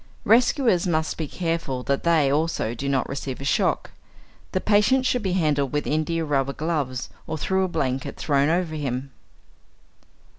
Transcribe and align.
Rescuers 0.25 0.87
must 0.87 1.15
be 1.15 1.27
careful 1.27 1.83
that 1.83 2.03
they, 2.03 2.31
also, 2.31 2.73
do 2.73 2.89
not 2.89 3.07
receive 3.07 3.39
a 3.39 3.43
shock. 3.43 3.91
The 4.51 4.59
patient 4.59 5.05
should 5.05 5.21
be 5.21 5.33
handled 5.33 5.71
with 5.73 5.85
india 5.85 6.25
rubber 6.25 6.53
gloves 6.53 7.09
or 7.27 7.37
through 7.37 7.65
a 7.65 7.67
blanket 7.67 8.17
thrown 8.17 8.49
over 8.49 8.73
him. 8.73 9.11